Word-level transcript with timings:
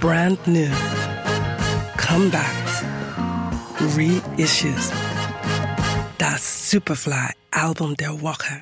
brand 0.00 0.38
new, 0.46 0.70
comebacks, 1.98 2.82
reissues. 3.94 4.90
Das 6.16 6.70
Superfly 6.70 7.34
Album 7.50 7.94
der 7.96 8.20
Woche. 8.22 8.60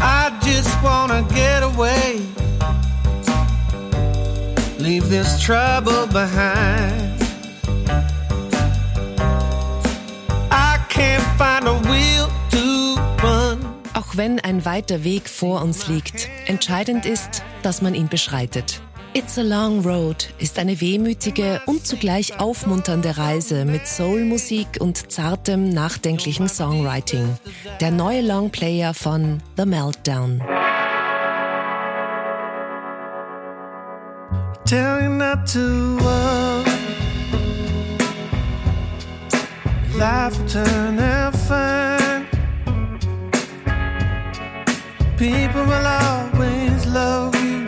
I 0.00 0.30
just 0.42 0.82
wanna 0.82 1.22
get 1.34 1.62
away. 1.62 2.22
Leave 4.78 5.10
this 5.10 5.38
trouble 5.42 6.06
behind. 6.06 6.95
Auch 14.16 14.18
wenn 14.18 14.40
ein 14.40 14.64
weiter 14.64 15.04
Weg 15.04 15.28
vor 15.28 15.60
uns 15.60 15.88
liegt, 15.88 16.30
entscheidend 16.46 17.04
ist, 17.04 17.42
dass 17.62 17.82
man 17.82 17.94
ihn 17.94 18.08
beschreitet. 18.08 18.80
It's 19.12 19.38
a 19.38 19.42
Long 19.42 19.84
Road 19.84 20.30
ist 20.38 20.58
eine 20.58 20.80
wehmütige 20.80 21.60
und 21.66 21.86
zugleich 21.86 22.40
aufmunternde 22.40 23.18
Reise 23.18 23.66
mit 23.66 23.86
Soulmusik 23.86 24.78
und 24.80 25.12
zartem, 25.12 25.68
nachdenklichen 25.68 26.48
Songwriting. 26.48 27.36
Der 27.80 27.90
neue 27.90 28.22
Longplayer 28.22 28.94
von 28.94 29.42
The 29.58 29.66
Meltdown. 29.66 30.42
Tell 34.64 35.02
you 35.02 35.10
not 35.10 35.46
to 35.52 35.98
worry. 35.98 36.64
Life 39.98 40.38
will 40.54 41.05
People 45.18 45.64
will 45.64 45.86
always 45.86 46.84
love 46.84 47.34
you. 47.42 47.64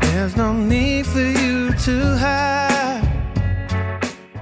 There's 0.00 0.36
no 0.36 0.52
need 0.52 1.06
for 1.06 1.20
you 1.20 1.72
to 1.72 2.16
hide. 2.16 2.68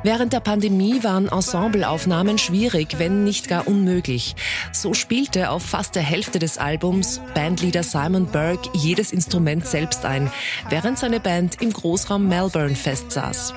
Während 0.03 0.35
der 0.35 0.41
Pandemie 0.41 1.03
waren 1.03 1.29
Ensembleaufnahmen 1.29 2.37
schwierig, 2.39 2.99
wenn 2.99 3.25
nicht 3.25 3.49
gar 3.49 3.67
unmöglich. 3.67 4.37
So 4.71 4.93
spielte 4.93 5.51
auf 5.51 5.65
fast 5.65 5.95
der 5.97 6.03
Hälfte 6.03 6.39
des 6.39 6.59
Albums 6.59 7.23
Bandleader 7.35 7.83
Simon 7.83 8.27
Burke 8.27 8.69
jedes 8.75 9.13
Instrument 9.13 9.67
selbst 9.67 10.05
ein, 10.05 10.31
während 10.69 10.99
seine 10.99 11.21
Band 11.21 11.61
im 11.63 11.73
Großraum 11.73 12.29
Melbourne 12.29 12.77
festsaß. 12.77 13.55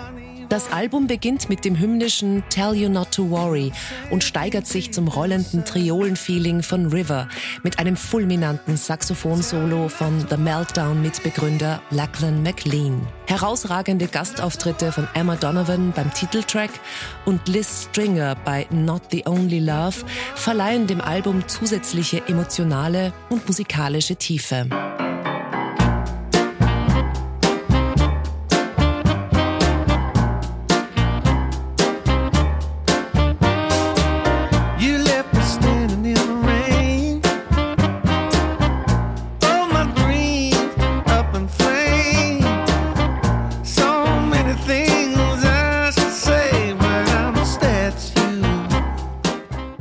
Das 0.50 0.72
Album 0.72 1.06
beginnt 1.06 1.48
mit 1.48 1.64
dem 1.64 1.78
hymnischen 1.78 2.44
Tell 2.50 2.74
You 2.74 2.90
Not 2.90 3.12
to 3.12 3.30
Worry 3.30 3.72
und 4.10 4.24
steigert 4.24 4.66
sich 4.66 4.92
zum 4.92 5.08
rollenden 5.08 5.64
Triolen-Feeling 5.64 6.64
von 6.64 6.88
River 6.88 7.28
mit 7.62 7.78
einem 7.78 7.96
fulminanten 7.96 8.76
Saxophon-Solo 8.76 9.90
von 9.90 10.26
The 10.28 10.38
Meltdown-Mitbegründer 10.38 11.84
Lachlan 11.92 12.42
McLean. 12.42 13.08
Herausragende 13.28 14.08
Gastauftritte 14.08 14.92
von 14.92 15.08
Emma 15.14 15.36
Donovan 15.36 15.92
beim 15.96 16.12
Titeltrack 16.12 16.72
und 17.26 17.48
Liz 17.48 17.88
Stringer 17.92 18.36
bei 18.44 18.66
Not 18.72 19.04
the 19.12 19.28
Only 19.28 19.60
Love 19.60 19.98
verleihen 20.34 20.88
dem 20.88 21.00
Album 21.00 21.48
zusätzliche 21.48 22.28
emotionale 22.28 23.14
und 23.30 23.46
musikalische 23.46 24.16
Tiefe. 24.16 24.68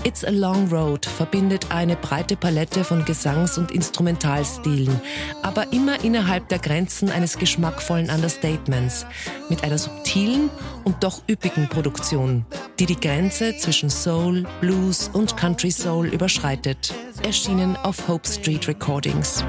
It's 0.09 0.25
a 0.25 0.31
Long 0.31 0.73
Road 0.73 1.05
verbindet 1.05 1.67
eine 1.71 1.95
breite 1.95 2.35
Palette 2.35 2.83
von 2.83 3.05
Gesangs- 3.05 3.59
und 3.59 3.71
Instrumentalstilen, 3.71 4.99
aber 5.43 5.71
immer 5.71 6.03
innerhalb 6.03 6.49
der 6.49 6.61
Grenzen 6.61 7.11
eines 7.11 7.37
geschmackvollen 7.37 8.09
Understatements, 8.09 9.05
mit 9.51 9.63
einer 9.65 9.77
subtilen 9.77 10.49
und 10.85 11.05
doch 11.05 11.21
üppigen 11.29 11.69
Produktion, 11.69 12.47
die 12.79 12.87
die 12.87 12.99
Grenze 12.99 13.55
zwischen 13.59 13.91
Soul, 13.91 14.47
Blues 14.63 15.11
und 15.13 15.37
Country 15.37 15.71
Soul 15.71 16.07
überschreitet. 16.07 16.95
Erschienen 17.23 17.77
auf 17.77 18.09
Hope 18.09 18.27
Street 18.27 18.67
Recordings. 18.67 19.45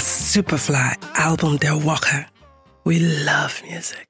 Superfly 0.00 0.96
Album 1.14 1.58
der 1.58 1.84
Woche. 1.84 2.26
We 2.84 2.98
love 2.98 3.62
music. 3.68 4.08